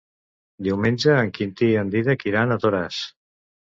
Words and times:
Diumenge 0.67 1.19
en 1.25 1.31
Quintí 1.37 1.71
i 1.77 1.79
en 1.85 1.95
Dídac 1.99 2.29
iran 2.35 2.59
a 2.59 2.63
Toràs. 2.67 3.09